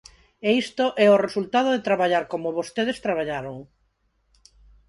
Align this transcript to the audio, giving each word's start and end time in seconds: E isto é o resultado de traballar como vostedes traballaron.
E 0.47 0.49
isto 0.63 0.85
é 1.05 1.07
o 1.11 1.21
resultado 1.25 1.69
de 1.73 1.83
traballar 1.87 2.23
como 2.31 2.55
vostedes 2.59 3.01
traballaron. 3.05 3.57